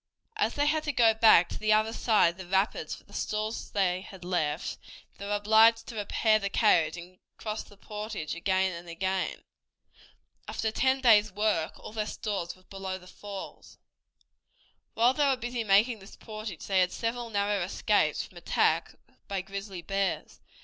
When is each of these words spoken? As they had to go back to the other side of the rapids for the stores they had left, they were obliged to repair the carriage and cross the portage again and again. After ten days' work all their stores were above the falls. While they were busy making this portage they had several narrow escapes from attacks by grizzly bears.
As 0.35 0.55
they 0.55 0.65
had 0.65 0.81
to 0.85 0.91
go 0.91 1.13
back 1.13 1.47
to 1.49 1.59
the 1.59 1.73
other 1.73 1.93
side 1.93 2.29
of 2.31 2.37
the 2.37 2.47
rapids 2.47 2.95
for 2.95 3.03
the 3.03 3.13
stores 3.13 3.69
they 3.69 4.01
had 4.01 4.25
left, 4.25 4.79
they 5.19 5.27
were 5.27 5.35
obliged 5.35 5.85
to 5.85 5.95
repair 5.95 6.39
the 6.39 6.49
carriage 6.49 6.97
and 6.97 7.19
cross 7.37 7.61
the 7.61 7.77
portage 7.77 8.33
again 8.33 8.71
and 8.73 8.89
again. 8.89 9.43
After 10.47 10.71
ten 10.71 11.01
days' 11.01 11.31
work 11.31 11.77
all 11.77 11.91
their 11.93 12.07
stores 12.07 12.55
were 12.55 12.63
above 12.63 12.99
the 13.01 13.05
falls. 13.05 13.77
While 14.95 15.13
they 15.13 15.27
were 15.27 15.37
busy 15.37 15.63
making 15.63 15.99
this 15.99 16.15
portage 16.15 16.65
they 16.65 16.79
had 16.79 16.91
several 16.91 17.29
narrow 17.29 17.61
escapes 17.61 18.23
from 18.23 18.37
attacks 18.39 18.95
by 19.27 19.41
grizzly 19.41 19.83
bears. 19.83 20.39